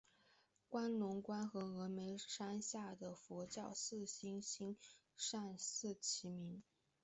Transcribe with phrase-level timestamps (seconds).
[0.71, 4.75] 兴隆观和峨嵋山下的佛教寺院兴
[5.15, 6.63] 善寺齐名。